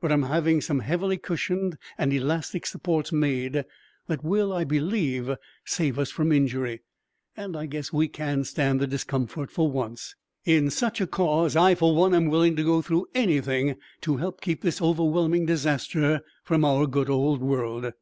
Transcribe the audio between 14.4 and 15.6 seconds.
keep this overwhelming